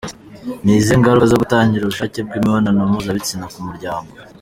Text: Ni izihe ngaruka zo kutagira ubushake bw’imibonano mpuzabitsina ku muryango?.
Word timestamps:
Ni 0.63 0.73
izihe 0.79 0.97
ngaruka 0.99 1.29
zo 1.31 1.39
kutagira 1.41 1.83
ubushake 1.85 2.19
bw’imibonano 2.25 2.79
mpuzabitsina 2.89 3.45
ku 3.53 3.59
muryango?. 3.67 4.09